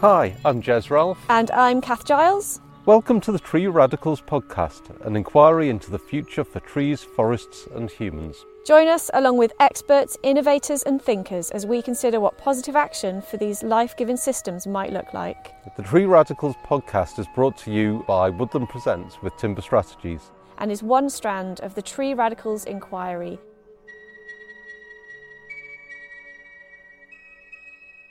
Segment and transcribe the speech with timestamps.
[0.00, 1.18] Hi, I'm Jez Ralph.
[1.28, 2.60] And I'm Kath Giles.
[2.86, 7.90] Welcome to the Tree Radicals podcast, an inquiry into the future for trees, forests, and
[7.90, 8.36] humans.
[8.64, 13.38] Join us along with experts, innovators, and thinkers as we consider what positive action for
[13.38, 15.52] these life giving systems might look like.
[15.76, 20.70] The Tree Radicals podcast is brought to you by Woodland Presents with Timber Strategies and
[20.70, 23.40] is one strand of the Tree Radicals inquiry.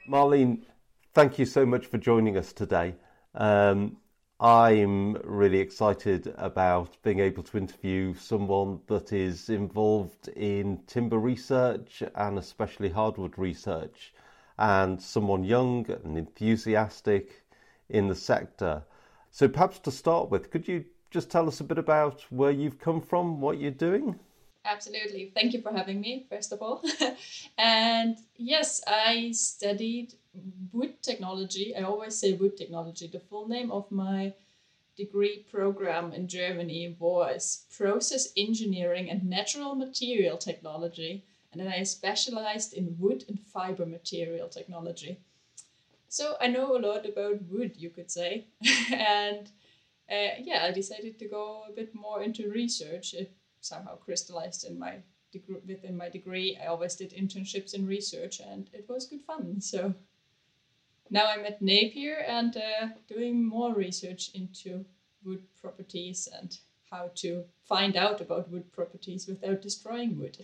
[0.09, 0.66] Marlene,
[1.17, 2.93] thank you so much for joining us today.
[3.33, 3.97] Um,
[4.39, 12.03] I'm really excited about being able to interview someone that is involved in timber research
[12.13, 14.13] and especially hardwood research,
[14.59, 17.43] and someone young and enthusiastic
[17.89, 18.83] in the sector.
[19.31, 22.77] So, perhaps to start with, could you just tell us a bit about where you've
[22.77, 24.19] come from, what you're doing?
[24.67, 25.31] Absolutely.
[25.33, 26.83] Thank you for having me, first of all.
[27.57, 30.13] and yes, I studied
[30.71, 31.75] wood technology.
[31.75, 33.07] I always say wood technology.
[33.07, 34.33] The full name of my
[34.97, 41.23] degree program in Germany was process engineering and natural material technology.
[41.51, 45.19] And then I specialized in wood and fiber material technology.
[46.09, 48.45] So I know a lot about wood, you could say.
[48.91, 49.47] and
[50.11, 53.13] uh, yeah, I decided to go a bit more into research.
[53.15, 54.97] It somehow crystallized in my
[55.31, 56.57] degree within my degree.
[56.61, 59.61] I always did internships in research, and it was good fun.
[59.61, 59.93] So
[61.09, 64.85] now I'm at Napier and uh, doing more research into
[65.23, 66.57] wood properties and
[66.89, 70.37] how to find out about wood properties without destroying wood.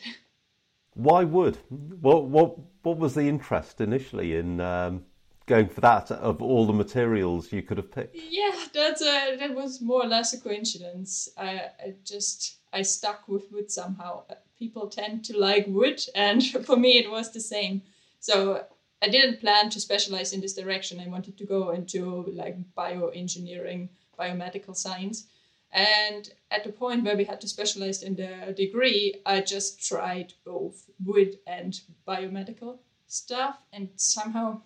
[0.95, 1.57] Why wood?
[1.69, 5.05] What what what was the interest initially in um,
[5.45, 8.15] going for that of all the materials you could have picked?
[8.15, 11.29] Yeah, that's a, uh, that was more or less a coincidence.
[11.37, 14.23] I, I just I stuck with wood somehow.
[14.29, 17.81] Uh, people tend to like wood, and for me it was the same.
[18.19, 18.65] So
[19.01, 20.99] I didn't plan to specialize in this direction.
[20.99, 25.27] I wanted to go into like bioengineering, biomedical science.
[25.73, 30.33] And at the point where we had to specialize in the degree, I just tried
[30.45, 34.61] both wood and biomedical stuff, and somehow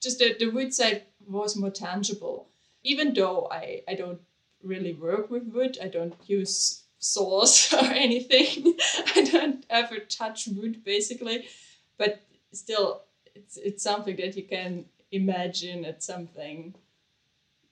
[0.00, 2.48] just the, the wood side was more tangible.
[2.82, 4.20] Even though I, I don't
[4.62, 8.74] really work with wood, I don't use saws or anything.
[9.16, 11.48] I don't ever touch wood basically,
[11.96, 12.22] but
[12.52, 13.02] still,
[13.34, 15.84] it's it's something that you can imagine.
[15.84, 16.74] It's something,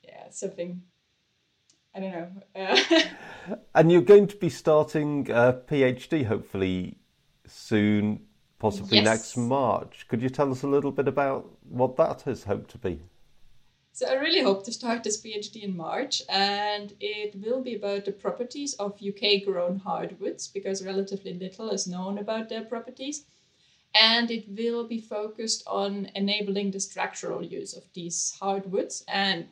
[0.03, 0.83] yeah, something.
[1.95, 2.29] I don't know.
[2.55, 6.99] Uh, and you're going to be starting a PhD hopefully
[7.47, 8.26] soon
[8.59, 9.05] possibly yes.
[9.05, 10.07] next March.
[10.09, 13.01] Could you tell us a little bit about what that is hoped to be?
[13.93, 18.05] So I really hope to start this PhD in March, and it will be about
[18.05, 23.25] the properties of UK grown hardwoods because relatively little is known about their properties.
[23.95, 29.47] And it will be focused on enabling the structural use of these hardwoods and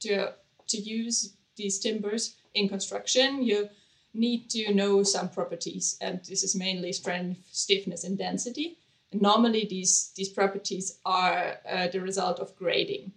[0.00, 0.34] to,
[0.68, 3.42] to use these timbers in construction.
[3.42, 3.68] You
[4.14, 8.78] need to know some properties, and this is mainly strength, stiffness, and density.
[9.12, 13.12] And normally, these, these properties are uh, the result of grading.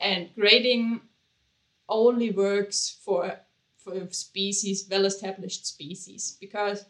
[0.00, 1.00] And grading
[1.88, 3.38] only works for,
[3.76, 6.84] for species, well established species, because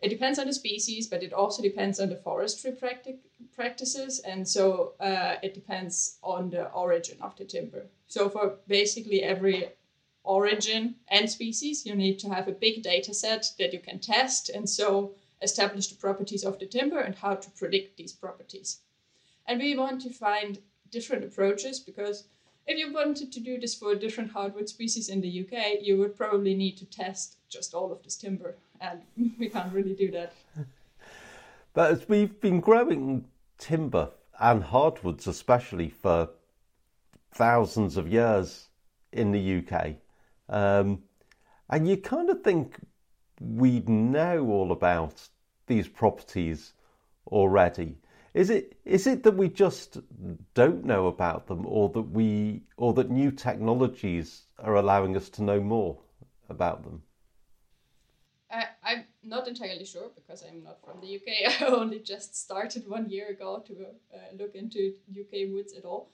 [0.00, 3.20] it depends on the species, but it also depends on the forestry practic-
[3.54, 4.18] practices.
[4.20, 7.86] And so uh, it depends on the origin of the timber.
[8.08, 9.68] So, for basically every
[10.24, 14.48] origin and species, you need to have a big data set that you can test
[14.48, 18.80] and so establish the properties of the timber and how to predict these properties.
[19.46, 20.58] And we want to find
[20.90, 22.24] different approaches because
[22.66, 26.16] if you wanted to do this for different hardwood species in the UK, you would
[26.16, 29.00] probably need to test just all of this timber, and
[29.38, 30.32] we can't really do that.
[31.74, 33.24] But as we've been growing
[33.56, 36.28] timber and hardwoods, especially for
[37.32, 38.68] thousands of years
[39.10, 39.94] in the UK,
[40.52, 41.02] um,
[41.70, 42.78] and you kind of think
[43.40, 45.28] we'd know all about
[45.66, 46.74] these properties
[47.26, 47.96] already.
[48.34, 49.98] Is it is it that we just
[50.54, 55.42] don't know about them, or that we or that new technologies are allowing us to
[55.42, 55.98] know more
[56.48, 57.02] about them?
[58.50, 61.60] I, I'm not entirely sure because I'm not from the UK.
[61.62, 63.72] I only just started one year ago to
[64.14, 66.10] uh, look into UK woods at all.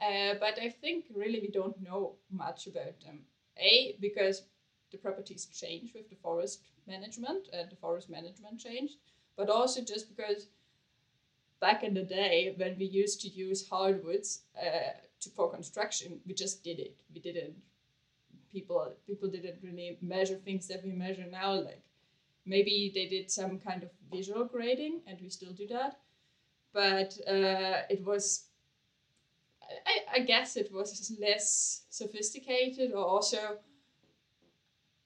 [0.00, 3.20] Uh, but I think really we don't know much about them.
[3.58, 4.42] A, because
[4.90, 8.96] the properties change with the forest management and the forest management changed,
[9.36, 10.48] but also just because
[11.60, 16.34] back in the day when we used to use hardwoods uh, to, for construction, we
[16.34, 17.00] just did it.
[17.14, 17.54] We didn't
[18.50, 21.52] people people didn't really measure things that we measure now.
[21.54, 21.84] Like
[22.44, 25.98] maybe they did some kind of visual grading, and we still do that,
[26.72, 28.44] but uh, it was
[29.86, 33.58] I, I guess it was less sophisticated, or also,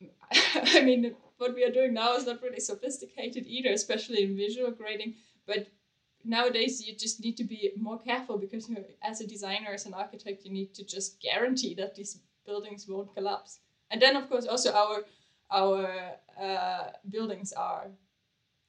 [0.55, 4.70] I mean, what we are doing now is not really sophisticated either, especially in visual
[4.70, 5.14] grading.
[5.46, 5.69] But
[6.25, 9.87] nowadays, you just need to be more careful because you know, as a designer, as
[9.87, 13.61] an architect, you need to just guarantee that these buildings won't collapse.
[13.90, 15.05] And then, of course, also our
[15.50, 17.87] our uh, buildings are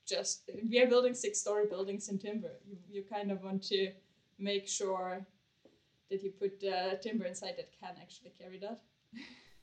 [0.08, 2.52] just we are building six story buildings in timber.
[2.66, 3.92] You, you kind of want to
[4.40, 5.26] make sure
[6.10, 8.82] that you put uh, timber inside that can actually carry that.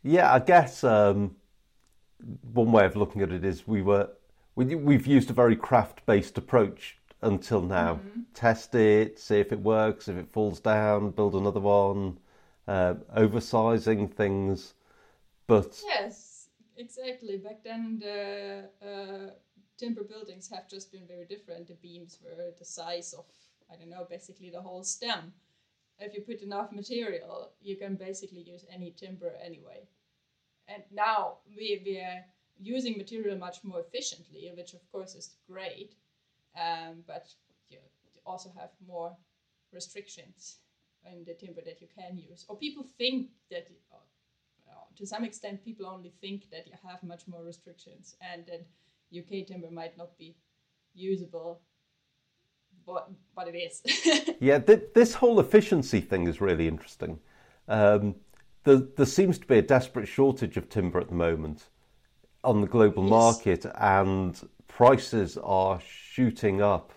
[0.03, 1.37] Yeah, I guess um,
[2.53, 4.11] one way of looking at it is we were
[4.55, 7.95] we, we've used a very craft based approach until now.
[7.95, 8.21] Mm-hmm.
[8.35, 10.09] Test it, see if it works.
[10.09, 12.19] If it falls down, build another one.
[12.67, 14.73] Uh, oversizing things,
[15.47, 16.49] but yes,
[16.79, 17.37] exactly.
[17.37, 19.31] Back then, the uh,
[19.77, 21.69] timber buildings have just been very different.
[21.69, 23.27] The beams were the size of
[23.71, 25.33] I don't know, basically the whole stem.
[26.05, 29.89] If you put enough material, you can basically use any timber anyway.
[30.69, 32.25] And now we, we are
[32.61, 35.95] using material much more efficiently, which of course is great,
[36.59, 37.27] um, but
[37.69, 37.79] you
[38.25, 39.17] also have more
[39.73, 40.59] restrictions
[41.11, 42.45] in the timber that you can use.
[42.49, 47.27] Or people think that, uh, to some extent, people only think that you have much
[47.27, 48.67] more restrictions and that
[49.17, 50.37] UK timber might not be
[50.95, 51.61] usable
[52.85, 53.83] what what it is.
[54.41, 57.19] yeah, th- this whole efficiency thing is really interesting.
[57.69, 58.17] Um,
[58.65, 61.69] there, there seems to be a desperate shortage of timber at the moment
[62.43, 63.11] on the global yes.
[63.11, 66.93] market, and prices are shooting up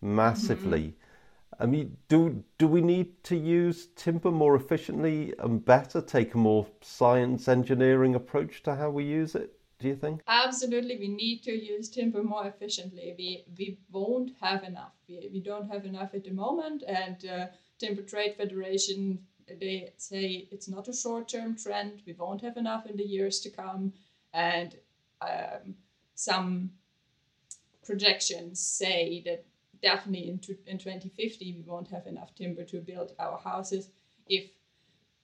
[0.00, 0.80] massively.
[0.80, 1.62] Mm-hmm.
[1.62, 6.00] I mean, do do we need to use timber more efficiently and better?
[6.00, 9.57] Take a more science engineering approach to how we use it?
[9.78, 10.22] Do you think?
[10.26, 13.14] Absolutely, we need to use timber more efficiently.
[13.16, 14.92] We we won't have enough.
[15.08, 17.46] We, we don't have enough at the moment, and uh,
[17.78, 19.20] Timber Trade Federation
[19.60, 22.02] they say it's not a short-term trend.
[22.06, 23.92] We won't have enough in the years to come,
[24.34, 24.76] and
[25.20, 25.74] um,
[26.14, 26.70] some
[27.84, 29.44] projections say that
[29.80, 33.88] definitely in, in 2050 we won't have enough timber to build our houses
[34.28, 34.50] if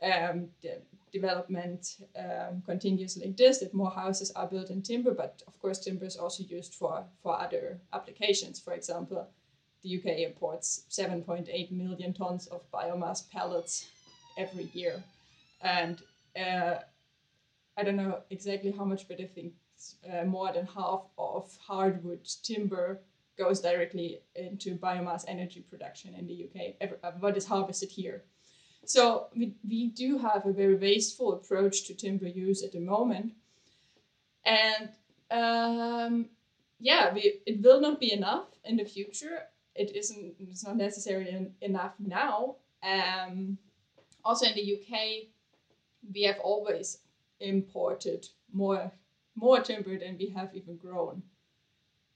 [0.04, 0.80] um, the
[1.12, 5.78] development um, continues like this, that more houses are built in timber, but of course
[5.78, 8.58] timber is also used for, for other applications.
[8.58, 9.26] For example,
[9.82, 13.86] the UK imports 7.8 million tons of biomass pellets
[14.36, 15.02] every year.
[15.60, 16.02] And
[16.36, 16.76] uh,
[17.76, 19.52] I don't know exactly how much, but I think
[20.12, 23.00] uh, more than half of hardwood timber
[23.36, 26.74] goes directly into biomass energy production in the UK.
[26.80, 28.24] Every, uh, what is harvested here
[28.86, 33.32] so we, we do have a very wasteful approach to timber use at the moment.
[34.44, 34.90] And
[35.30, 36.26] um,
[36.80, 39.44] yeah, we, it will not be enough in the future.
[39.74, 42.56] It isn't, it's not necessarily enough now.
[42.82, 43.58] Um,
[44.24, 45.28] also in the UK,
[46.12, 46.98] we have always
[47.40, 48.92] imported more,
[49.34, 51.22] more timber than we have even grown.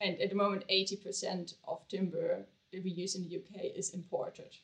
[0.00, 4.54] And at the moment, 80% of timber that we use in the UK is imported.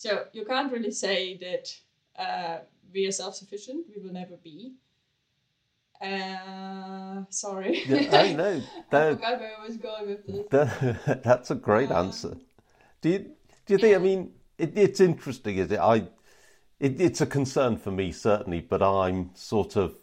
[0.00, 1.76] So you can't really say that
[2.18, 2.60] uh,
[2.90, 3.84] we are self-sufficient.
[3.94, 4.72] We will never be.
[6.00, 7.82] Uh, sorry.
[7.86, 8.62] Yeah, I know.
[8.92, 10.46] I forgot where I was going with this.
[10.48, 12.34] That, that's a great um, answer.
[13.02, 13.18] Do you
[13.66, 13.94] do you think?
[13.94, 15.78] I mean, it, it's interesting, is it?
[15.78, 15.96] I
[16.78, 19.96] it, it's a concern for me certainly, but I'm sort of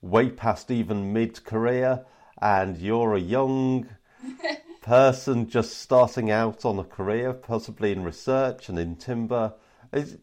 [0.00, 2.04] way past even mid-career,
[2.40, 3.88] and you're a young
[4.82, 9.54] person just starting out on a career, possibly in research and in timber.
[9.92, 10.18] Is,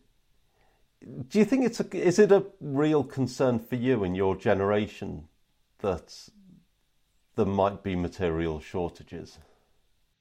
[1.27, 5.29] do you think it's a, is it a real concern for you in your generation
[5.79, 6.29] that
[7.35, 9.39] there might be material shortages?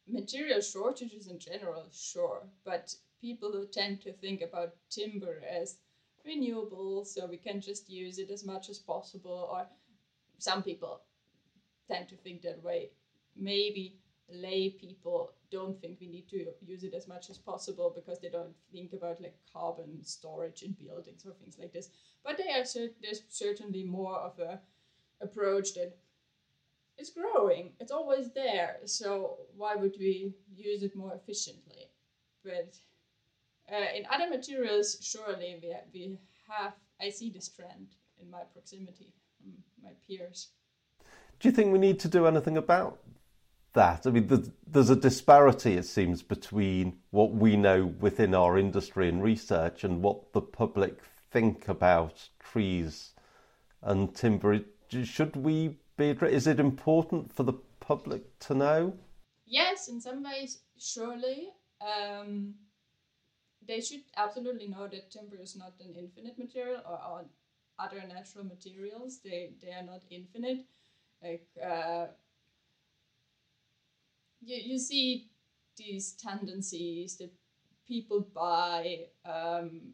[0.09, 5.79] Material shortages in general, sure, but people tend to think about timber as
[6.25, 9.67] renewable, so we can just use it as much as possible, or
[10.39, 11.01] some people
[11.91, 12.91] tend to think that way.
[13.37, 13.99] Maybe
[14.31, 18.29] lay people don't think we need to use it as much as possible because they
[18.29, 21.89] don't think about like carbon storage in buildings or things like this.
[22.25, 22.65] But they are
[23.03, 24.61] there's certainly more of a
[25.21, 25.97] approach that
[26.99, 27.73] it's growing.
[27.81, 28.77] It's always there.
[28.85, 31.91] So why would we use it more efficiently?
[32.45, 32.77] But
[33.73, 36.19] uh, in other materials, surely we, we
[36.49, 36.75] have.
[37.01, 39.13] I see this trend in my proximity,
[39.83, 40.49] my peers.
[41.39, 42.99] Do you think we need to do anything about
[43.75, 44.07] that.
[44.07, 49.23] I mean, there's a disparity, it seems, between what we know within our industry and
[49.23, 50.99] research and what the public
[51.31, 53.13] think about trees
[53.83, 54.61] and timber.
[55.05, 56.11] Should we be?
[56.11, 58.95] Is it important for the public to know?
[59.47, 61.49] Yes, in some ways, surely.
[61.81, 62.55] Um,
[63.67, 67.25] they should absolutely know that timber is not an infinite material or, or
[67.79, 69.21] other natural materials.
[69.23, 70.65] They they are not infinite.
[71.23, 72.07] Like uh,
[74.41, 75.27] you you see
[75.77, 77.31] these tendencies that
[77.87, 79.93] people buy um,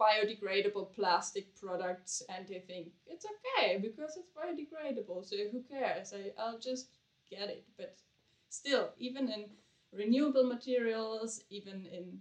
[0.00, 6.12] biodegradable plastic products and they think it's okay because it's biodegradable so who cares?
[6.12, 6.86] I, i'll just
[7.30, 7.64] get it.
[7.76, 7.96] But
[8.48, 9.46] still even in
[9.92, 12.18] renewable materials even in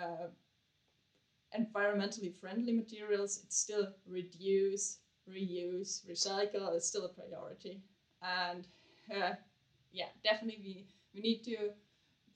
[0.00, 0.28] uh,
[1.58, 4.98] environmentally friendly materials it's still reduce
[5.28, 7.80] reuse recycle is still a priority.
[8.22, 8.66] And
[9.12, 9.34] uh,
[9.92, 11.70] yeah definitely we, we need to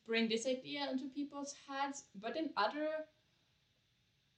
[0.07, 3.07] bring this idea into people's heads but in other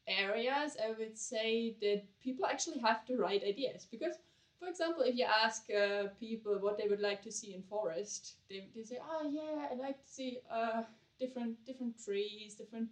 [0.07, 3.87] areas, I would say that people actually have the right ideas.
[3.90, 4.16] Because,
[4.59, 8.35] for example, if you ask uh, people what they would like to see in forest,
[8.49, 10.83] they, they say, "Oh yeah, I like to see uh,
[11.19, 12.88] different different trees, different.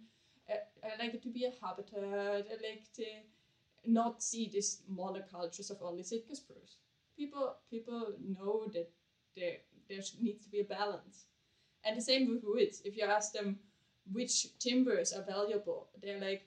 [0.49, 2.03] Uh, I like it to be a habitat.
[2.03, 3.05] I like to
[3.85, 6.77] not see this monocultures of only Sitka spruce."
[7.17, 8.89] People people know that
[9.35, 9.57] there
[9.89, 11.25] there needs to be a balance,
[11.83, 12.81] and the same with woods.
[12.85, 13.59] If you ask them
[14.11, 16.43] which timbers are valuable, they're like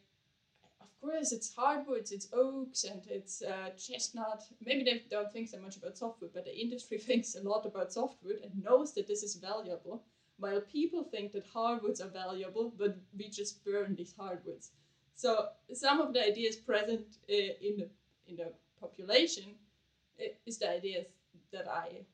[0.81, 4.43] of course, it's hardwoods, it's oaks, and it's uh, chestnut.
[4.64, 7.93] Maybe they don't think so much about softwood, but the industry thinks a lot about
[7.93, 10.03] softwood and knows that this is valuable.
[10.38, 14.71] While people think that hardwoods are valuable, but we just burn these hardwoods.
[15.14, 17.88] So some of the ideas present uh, in the
[18.26, 19.45] in the population
[20.21, 21.07] uh, is the ideas
[21.53, 22.05] that I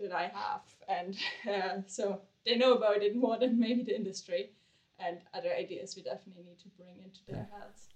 [0.00, 1.16] that I have, and
[1.48, 4.50] uh, so they know about it more than maybe the industry
[4.98, 7.88] and other ideas we definitely need to bring into their heads.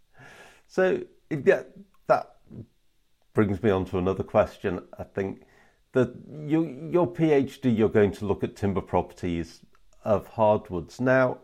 [0.66, 1.62] So yeah,
[2.06, 2.36] that
[3.34, 4.80] brings me on to another question.
[4.98, 5.42] I think
[5.92, 6.12] that
[6.46, 9.60] your your PhD, you're going to look at timber properties
[10.04, 11.00] of hardwoods.
[11.00, 11.38] Now,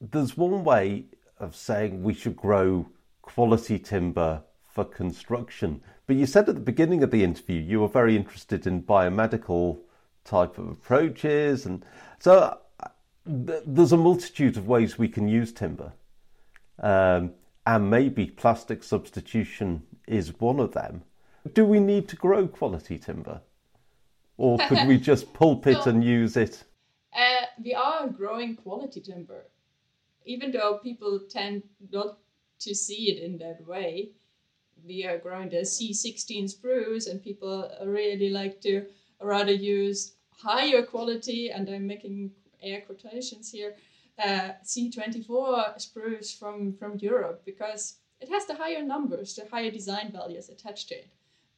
[0.00, 1.06] there's one way
[1.38, 2.88] of saying we should grow
[3.22, 7.88] quality timber for construction, but you said at the beginning of the interview you were
[7.88, 9.78] very interested in biomedical
[10.24, 11.84] type of approaches, and
[12.18, 12.88] so uh,
[13.26, 15.92] there's a multitude of ways we can use timber.
[16.80, 17.32] Um,
[17.66, 21.02] and maybe plastic substitution is one of them.
[21.52, 23.42] Do we need to grow quality timber?
[24.38, 26.64] Or could we just pulp it and use it?
[27.14, 29.44] Uh, we are growing quality timber,
[30.24, 32.16] even though people tend not
[32.60, 34.12] to see it in that way.
[34.86, 38.86] We are growing the C16 spruce, and people really like to
[39.20, 42.30] rather use higher quality, and I'm making
[42.62, 43.76] air quotations here,
[44.18, 50.10] uh, C24 spruce from, from Europe because it has the higher numbers, the higher design
[50.12, 51.08] values attached to it.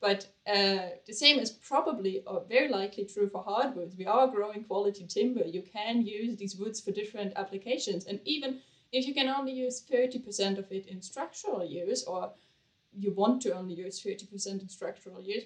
[0.00, 3.96] But uh, the same is probably or very likely true for hardwoods.
[3.96, 5.44] We are growing quality timber.
[5.44, 8.06] You can use these woods for different applications.
[8.06, 8.60] And even
[8.92, 12.32] if you can only use 30% of it in structural use, or
[12.98, 15.44] you want to only use 30% in structural use,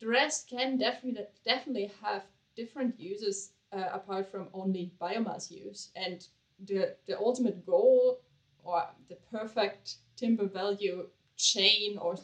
[0.00, 2.22] the rest can definitely definitely have
[2.56, 5.90] different uses uh, apart from only biomass use.
[5.94, 6.26] And
[6.66, 8.20] the, the ultimate goal
[8.64, 12.16] or the perfect timber value chain or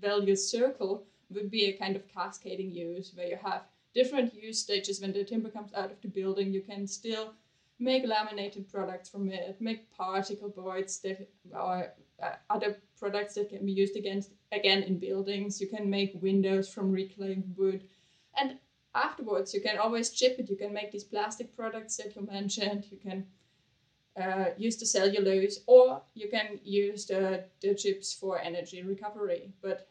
[0.00, 3.62] value circle would be a kind of cascading use where you have
[3.94, 7.32] different use stages when the timber comes out of the building you can still
[7.78, 11.92] make laminated products from it make particle boards that are
[12.48, 15.60] other products that can be used against again in buildings.
[15.60, 17.84] You can make windows from reclaimed wood.
[18.38, 18.58] And
[18.94, 20.50] afterwards you can always chip it.
[20.50, 22.86] You can make these plastic products that you mentioned.
[22.90, 23.26] You can
[24.20, 29.52] uh, use the cellulose or you can use the, the chips for energy recovery.
[29.62, 29.88] But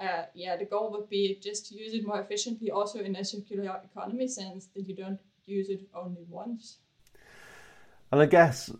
[0.00, 3.24] uh, yeah the goal would be just to use it more efficiently also in a
[3.24, 6.78] circular economy sense that you don't use it only once.
[8.10, 8.70] And i guess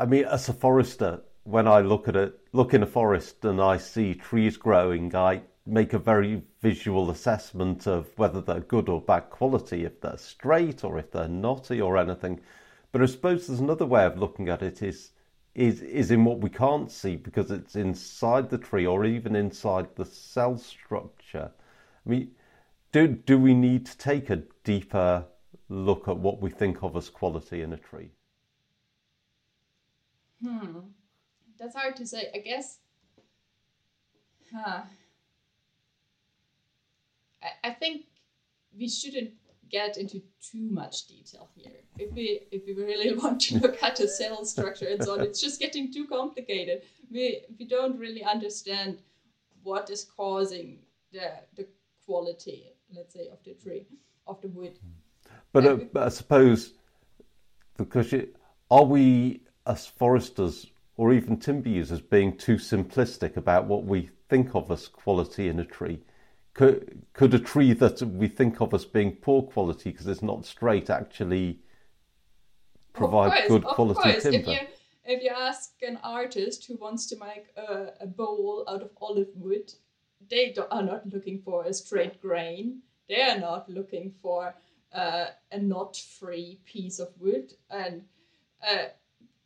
[0.00, 3.60] i mean as a forester when i look at it look in a forest and
[3.60, 9.00] i see trees growing i make a very visual assessment of whether they're good or
[9.00, 12.40] bad quality, if they're straight or if they're knotty or anything.
[12.90, 15.10] But I suppose there's another way of looking at it is
[15.54, 19.94] is is in what we can't see because it's inside the tree or even inside
[19.96, 21.50] the cell structure.
[22.06, 22.32] I mean,
[22.90, 25.26] do do we need to take a deeper
[25.68, 28.10] look at what we think of as quality in a tree?
[30.42, 30.78] Hmm,
[31.62, 32.30] that's hard to say.
[32.34, 32.78] I guess.
[34.52, 34.82] Huh
[37.42, 38.06] I, I think
[38.78, 39.32] we shouldn't
[39.70, 41.72] get into too much detail here.
[41.98, 45.20] If we if we really want to look at the cell structure and so on,
[45.20, 46.82] it's just getting too complicated.
[47.10, 48.98] We we don't really understand
[49.62, 50.78] what is causing
[51.12, 51.66] the the
[52.04, 53.86] quality, let's say, of the tree,
[54.26, 54.78] of the wood.
[55.52, 56.74] But uh, I suppose
[57.76, 58.14] because
[58.70, 60.66] are we as foresters
[60.96, 65.58] or even timber users being too simplistic about what we think of as quality in
[65.58, 66.00] a tree?
[66.54, 70.44] Could, could a tree that we think of as being poor quality because it's not
[70.44, 71.60] straight actually
[72.92, 74.22] provide course, good quality course.
[74.22, 74.38] timber?
[74.38, 74.66] If you,
[75.04, 79.30] if you ask an artist who wants to make a, a bowl out of olive
[79.34, 79.72] wood,
[80.30, 82.80] they do, are not looking for a straight grain.
[83.08, 84.54] They are not looking for
[84.92, 88.02] uh, a knot-free piece of wood, and
[88.66, 88.88] uh,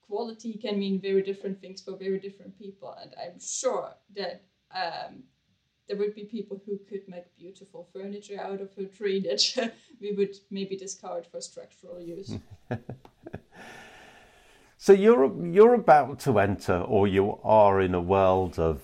[0.09, 2.97] quality can mean very different things for very different people.
[3.01, 4.45] And I'm sure that
[4.75, 5.25] um,
[5.89, 10.13] there would be people who could make beautiful furniture out of a tree that we
[10.13, 12.35] would maybe discard for structural use.
[14.87, 18.83] So you're you're about to enter, or you are in a world of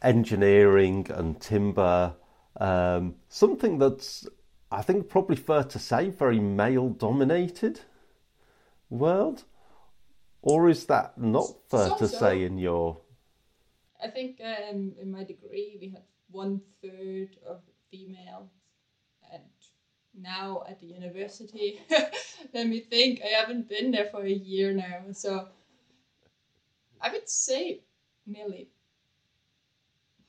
[0.00, 2.14] engineering and timber,
[2.60, 4.28] um, something that's
[4.70, 7.80] I think probably fair to say very male dominated
[8.90, 9.42] world,
[10.42, 12.18] or is that not fair So- to so.
[12.18, 13.00] say in your?
[14.02, 18.48] I think um, in my degree we had one third of females,
[19.32, 19.42] and
[20.14, 21.80] now at the university,
[22.54, 23.20] let me think.
[23.22, 25.48] I haven't been there for a year now, so
[27.00, 27.80] I would say
[28.26, 28.68] nearly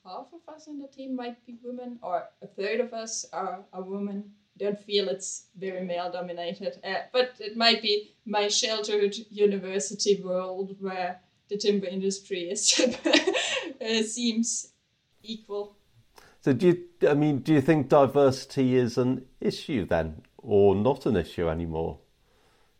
[0.03, 3.63] half of us in the team might be women, or a third of us are,
[3.71, 4.31] are women.
[4.57, 10.75] Don't feel it's very male dominated, uh, but it might be my sheltered university world
[10.79, 12.79] where the timber industry is
[13.81, 14.73] uh, seems
[15.23, 15.75] equal.
[16.41, 17.09] So do you?
[17.09, 21.99] I mean, do you think diversity is an issue then, or not an issue anymore?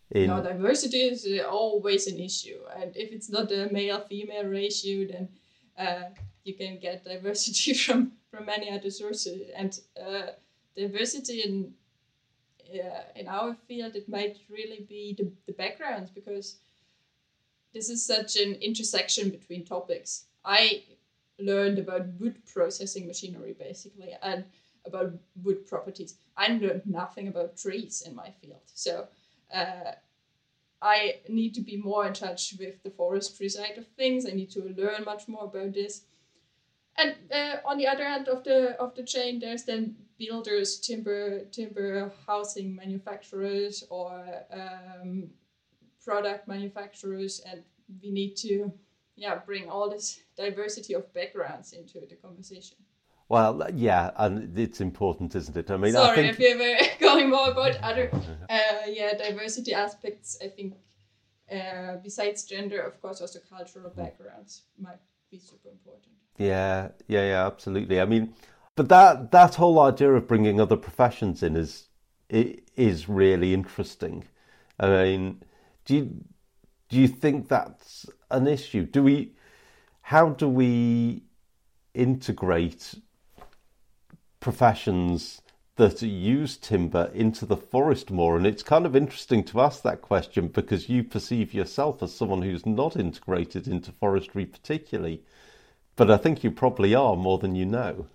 [0.10, 5.08] In No, diversity is uh, always an issue, and if it's not a male-female ratio,
[5.08, 5.30] then
[5.78, 6.10] uh,
[6.44, 9.50] you can get diversity from from many other sources.
[9.56, 10.32] And uh,
[10.76, 11.74] diversity in
[12.74, 16.58] uh, in our field, it might really be the, the backgrounds because
[17.74, 20.26] this is such an intersection between topics.
[20.46, 20.84] I
[21.40, 24.46] learned about wood processing machinery basically and
[24.86, 26.16] about wood properties.
[26.38, 28.62] I learned nothing about trees in my field.
[28.74, 29.08] So
[29.54, 29.92] uh,
[30.82, 34.26] I need to be more in touch with the forestry side of things.
[34.26, 36.04] I need to learn much more about this.
[36.98, 41.46] And uh, on the other end of the of the chain, there's then builders, timber
[41.58, 44.12] timber housing manufacturers, or
[44.62, 45.30] um,
[46.06, 47.64] product manufacturers, and
[48.02, 48.72] we need to
[49.16, 52.78] yeah bring all this diversity of backgrounds into the conversation.
[53.30, 55.72] well, yeah, and it's important, isn't it?
[55.72, 58.06] I mean, I Sorry think if you were going more about other
[58.50, 60.38] uh, yeah diversity aspects.
[60.46, 60.76] I think
[61.58, 66.14] uh, besides gender, of course, also cultural backgrounds might be super important.
[66.38, 68.00] Yeah, yeah, yeah, absolutely.
[68.02, 68.34] I mean,
[68.76, 71.88] but that that whole idea of bringing other professions in is
[72.30, 74.24] is really interesting.
[74.80, 75.44] I mean,
[75.86, 76.24] do you
[76.90, 78.86] do you think that's an issue?
[78.86, 79.34] Do we?
[80.02, 81.24] How do we
[81.94, 82.96] integrate
[84.40, 85.42] professions
[85.76, 88.36] that use timber into the forest more?
[88.36, 92.42] And it's kind of interesting to ask that question because you perceive yourself as someone
[92.42, 95.24] who's not integrated into forestry particularly.
[95.96, 98.08] But I think you probably are more than you know.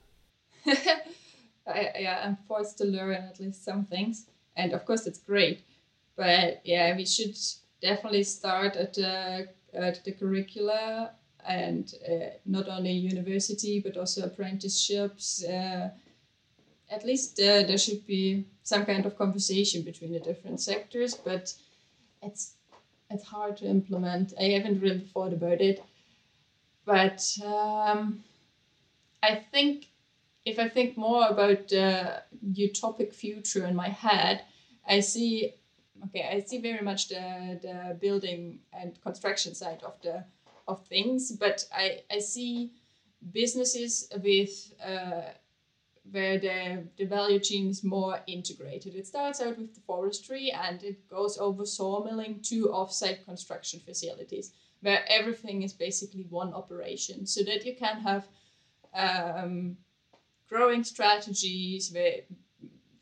[1.66, 4.26] I, yeah, I'm forced to learn at least some things,
[4.56, 5.62] and of course it's great.
[6.16, 7.36] But yeah, we should
[7.80, 11.10] definitely start at the at the curricula
[11.46, 15.44] and uh, not only university but also apprenticeships.
[15.44, 15.90] Uh,
[16.90, 21.52] at least uh, there should be some kind of conversation between the different sectors, but
[22.22, 22.54] it's
[23.10, 24.32] it's hard to implement.
[24.40, 25.82] I haven't really thought about it,
[26.84, 28.24] but um,
[29.22, 29.86] I think
[30.46, 34.44] if I think more about the utopic future in my head,
[34.88, 35.54] I see
[36.04, 40.24] okay, I see very much the, the building and construction side of the
[40.68, 42.72] of things, but I, I see
[43.32, 45.32] businesses with uh,
[46.10, 48.94] where the, the value chain is more integrated.
[48.94, 54.52] It starts out with the forestry and it goes over sawmilling to offsite construction facilities
[54.82, 58.28] where everything is basically one operation so that you can have
[58.94, 59.76] um,
[60.48, 62.20] growing strategies where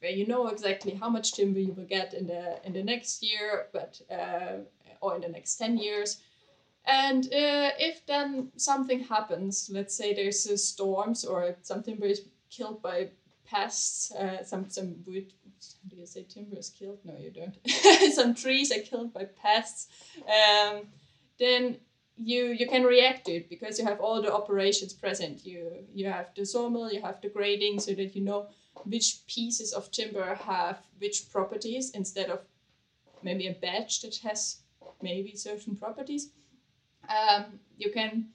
[0.00, 3.22] where you know exactly how much timber you will get in the in the next
[3.22, 4.58] year, but uh,
[5.00, 6.20] or in the next ten years.
[6.86, 12.26] And uh, if then something happens, let's say there's a storms or some timber is
[12.50, 13.08] killed by
[13.46, 15.32] pests, uh, some some wood.
[15.88, 16.98] Do you say timber is killed?
[17.04, 17.56] No, you don't.
[18.14, 19.88] some trees are killed by pests.
[20.18, 20.82] Um,
[21.38, 21.78] then
[22.16, 25.44] you you can react to it because you have all the operations present.
[25.44, 28.48] You you have the sawmill, you have the grading, so that you know
[28.84, 32.40] which pieces of timber have which properties instead of
[33.22, 34.58] maybe a batch that has
[35.02, 36.30] maybe certain properties.
[37.08, 38.28] Um, you can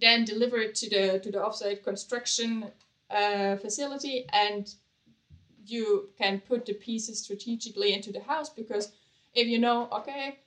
[0.00, 2.70] then deliver it to the to the offsite construction
[3.10, 4.74] uh, facility, and
[5.66, 8.92] you can put the pieces strategically into the house because
[9.34, 10.38] if you know, okay,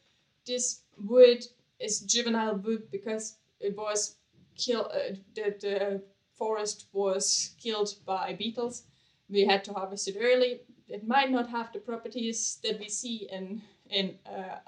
[0.46, 1.46] this wood
[1.80, 4.16] is juvenile wood because it was
[4.58, 6.02] killed, uh, the, the
[6.36, 8.84] forest was killed by beetles.
[9.30, 10.62] We had to harvest it early.
[10.88, 14.60] It might not have the properties that we see in in uh,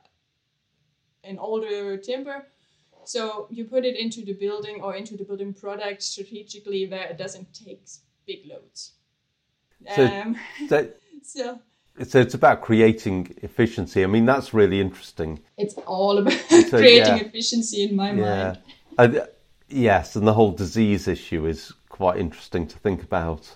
[1.24, 2.48] in older timber.
[3.06, 7.18] So you put it into the building or into the building product strategically where it
[7.18, 7.84] doesn't take
[8.26, 8.94] big loads.
[9.96, 10.36] So, Um,
[10.68, 10.90] so,
[11.22, 11.60] so
[12.04, 14.04] so it's about creating efficiency.
[14.04, 15.40] I mean, that's really interesting.
[15.58, 17.24] it's all about So, creating yeah.
[17.24, 18.60] efficiency in my mind.
[18.98, 19.28] And,
[19.70, 23.56] yes, and the whole disease issue is quite interesting to think about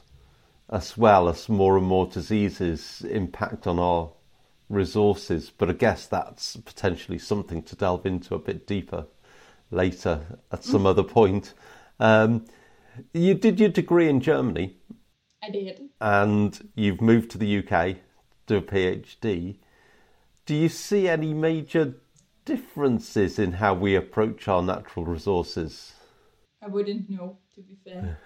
[0.71, 4.11] as well as more and more diseases impact on our
[4.69, 5.49] resources.
[5.49, 9.07] But I guess that's potentially something to delve into a bit deeper
[9.71, 11.53] later at some other point.
[11.99, 12.45] Um,
[13.13, 14.75] you did your degree in Germany
[15.43, 15.89] I did.
[16.01, 17.97] and you've moved to the UK
[18.49, 19.57] do a PhD.
[20.45, 21.93] Do you see any major
[22.43, 25.93] differences in how we approach our natural resources?
[26.61, 28.17] I wouldn't know, to be fair.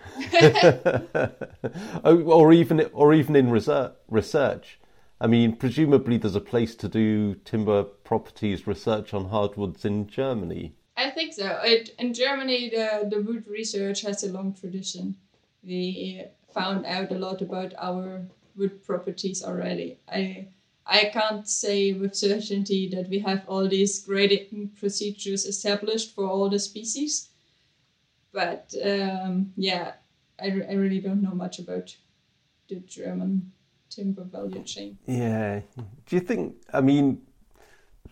[2.05, 4.79] Oh, or even or even in research, research.
[5.21, 10.75] I mean, presumably there's a place to do timber properties research on hardwoods in Germany.
[10.97, 11.59] I think so.
[11.63, 15.15] It, in Germany, the, the wood research has a long tradition.
[15.63, 19.99] We found out a lot about our wood properties already.
[20.07, 20.47] I
[20.85, 26.49] I can't say with certainty that we have all these grading procedures established for all
[26.49, 27.29] the species,
[28.33, 29.93] but um, yeah,
[30.41, 31.95] I, re- I really don't know much about
[32.67, 33.53] the German
[33.89, 34.97] timber value chain.
[35.05, 35.61] Yeah.
[36.05, 36.55] Do you think?
[36.73, 37.21] I mean,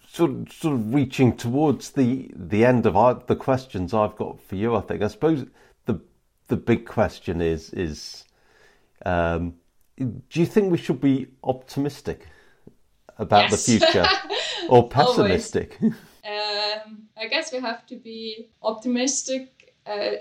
[0.08, 4.42] sort of, sort of reaching towards the the end of our, the questions I've got
[4.42, 4.76] for you.
[4.76, 5.46] I think I suppose
[5.86, 6.00] the
[6.48, 8.24] the big question is is
[9.06, 9.56] um,
[9.98, 12.28] do you think we should be optimistic
[13.18, 13.66] about Yes.
[13.66, 14.08] the future
[14.70, 15.78] or pessimistic?
[16.24, 20.12] Um, I guess we have to be optimistic, uh,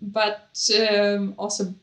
[0.00, 1.74] but um, also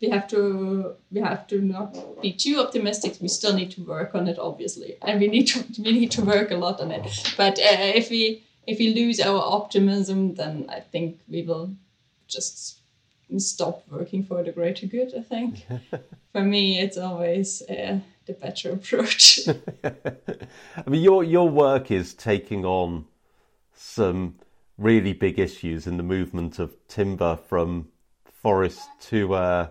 [0.00, 3.16] we have to we have to not be too optimistic.
[3.20, 6.22] We still need to work on it, obviously, and we need to we need to
[6.22, 7.02] work a lot on it.
[7.36, 11.74] But uh, if we if we lose our optimism, then I think we will
[12.28, 12.78] just
[13.40, 15.14] stop working for the greater good.
[15.16, 15.66] I think
[16.32, 19.40] for me, it's always uh, the better approach.
[19.84, 23.06] I mean, your your work is taking on
[23.74, 24.36] some
[24.78, 27.88] really big issues in the movement of timber from
[28.24, 29.68] forest to uh,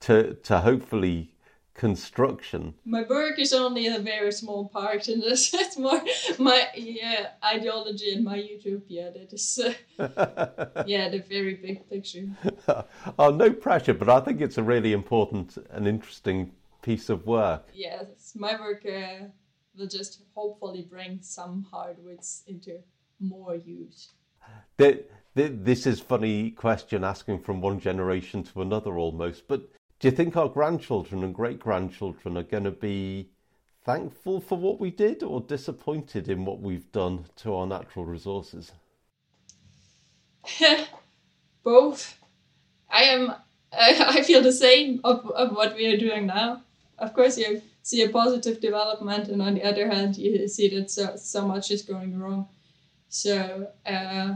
[0.00, 1.31] to to hopefully
[1.74, 2.74] construction.
[2.84, 5.52] my work is only a very small part in this.
[5.62, 6.00] It's more
[6.38, 12.26] my yeah ideology and my utopia that is uh, yeah the very big picture.
[13.18, 17.68] oh, no pressure, but I think it's a really important and interesting piece of work.
[17.74, 19.26] Yes, my work uh,
[19.76, 22.78] will just hopefully bring some hardwoods into
[23.20, 24.10] more use.
[24.78, 25.04] Th-
[25.36, 29.62] th- This is funny question asking from one generation to another almost, but
[30.02, 33.30] do you think our grandchildren and great grandchildren are going to be
[33.84, 38.72] thankful for what we did or disappointed in what we've done to our natural resources?
[41.62, 42.18] Both.
[42.90, 43.32] I am.
[43.72, 46.64] I, feel the same of, of what we are doing now.
[46.98, 50.90] Of course, you see a positive development, and on the other hand, you see that
[50.90, 52.48] so, so much is going wrong.
[53.08, 54.34] So uh,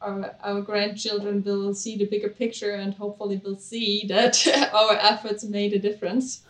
[0.00, 5.44] our, our grandchildren will see the bigger picture and hopefully will see that our efforts
[5.44, 6.42] made a difference.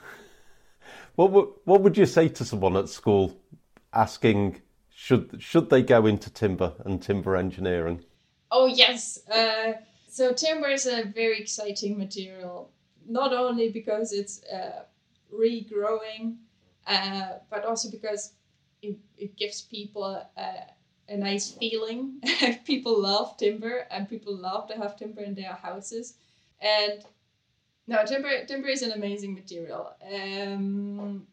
[1.16, 3.36] What would, what would you say to someone at school
[3.92, 4.60] asking
[4.94, 8.04] should should they go into timber and timber engineering?
[8.50, 9.18] Oh yes.
[9.28, 9.72] Uh,
[10.08, 12.70] so timber is a very exciting material,
[13.08, 14.84] not only because it's uh,
[15.32, 16.36] regrowing,
[16.86, 18.34] uh, but also because
[18.82, 20.22] it, it gives people
[21.10, 22.20] a, nice feeling.
[22.64, 26.14] people love timber, and people love to have timber in their houses.
[26.60, 27.04] And
[27.86, 29.92] no, timber timber is an amazing material.
[30.14, 31.26] Um,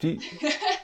[0.00, 0.20] Do you,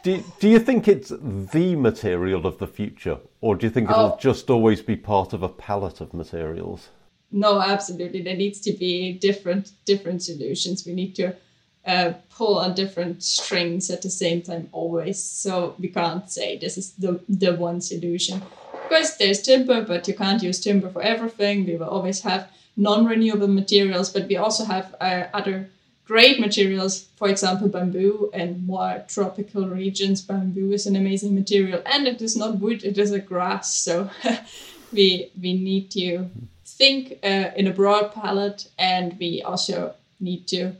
[0.03, 1.13] do, do you think it's
[1.55, 4.19] the material of the future, or do you think it'll Oh.
[4.21, 6.89] just always be part of a palette of materials?
[7.33, 8.23] No, absolutely.
[8.23, 10.85] There needs to be different different solutions.
[10.87, 11.35] We need to
[11.87, 15.23] uh, pull on different strings at the same time always.
[15.23, 18.43] So we can't say this is the the one solution.
[18.73, 21.67] Of course, there's timber, but you can't use timber for everything.
[21.67, 25.71] We will always have non-renewable materials, but we also have uh, other
[26.11, 32.09] great materials, for example, bamboo, and more tropical regions, bamboo is an amazing material, and
[32.09, 33.75] it is not wood; it is a grass.
[33.75, 34.11] So
[34.93, 36.29] we we need to
[36.67, 40.73] think uh, in a broad palette, and we also need to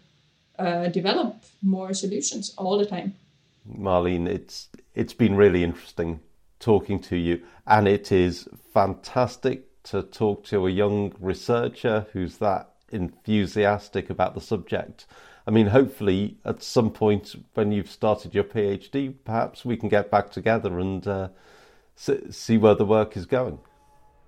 [0.61, 3.15] uh, develop more solutions all the time.
[3.69, 6.21] Marlene, it's it's been really interesting
[6.59, 12.71] talking to you, and it is fantastic to talk to a young researcher who's that
[12.91, 15.07] enthusiastic about the subject.
[15.47, 20.11] I mean, hopefully, at some point when you've started your PhD, perhaps we can get
[20.11, 21.29] back together and uh,
[21.97, 23.59] see where the work is going.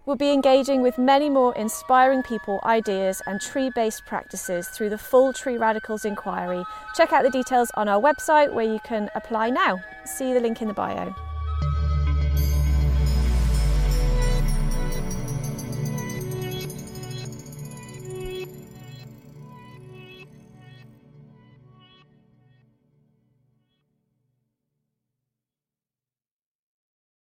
[0.04, 4.98] We'll be engaging with many more inspiring people, ideas, and tree based practices through the
[4.98, 6.64] full Tree Radicals inquiry.
[6.96, 9.80] Check out the details on our website where you can apply now.
[10.04, 11.14] See the link in the bio.